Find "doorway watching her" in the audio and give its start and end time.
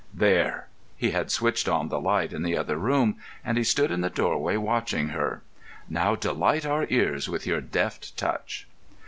4.09-5.43